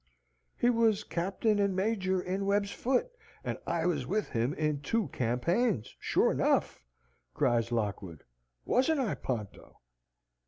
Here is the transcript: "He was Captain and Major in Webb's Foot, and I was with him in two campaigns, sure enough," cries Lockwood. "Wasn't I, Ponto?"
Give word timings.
"He 0.57 0.71
was 0.71 1.03
Captain 1.03 1.59
and 1.59 1.75
Major 1.75 2.19
in 2.19 2.47
Webb's 2.47 2.71
Foot, 2.71 3.11
and 3.43 3.59
I 3.67 3.85
was 3.85 4.07
with 4.07 4.29
him 4.29 4.55
in 4.55 4.81
two 4.81 5.09
campaigns, 5.09 5.95
sure 5.99 6.31
enough," 6.31 6.81
cries 7.35 7.71
Lockwood. 7.71 8.23
"Wasn't 8.65 8.99
I, 8.99 9.13
Ponto?" 9.13 9.77